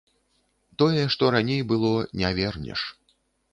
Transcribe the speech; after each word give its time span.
Тое, 0.83 1.03
што 1.17 1.29
раней 1.37 1.61
было, 1.73 1.93
не 2.25 2.33
вернеш. 2.43 2.79